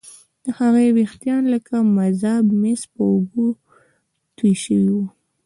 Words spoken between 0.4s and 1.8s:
د هغې ويښتان لکه